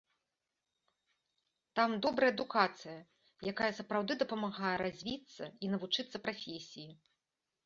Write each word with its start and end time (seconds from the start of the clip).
Там 1.79 1.89
добрая 2.05 2.29
адукацыя, 2.35 2.95
якая 3.51 3.69
сапраўды 3.81 4.13
дапамагае 4.25 4.73
развіцца 4.85 5.43
і 5.67 5.71
навучыцца 5.77 6.17
прафесіі. 6.27 6.89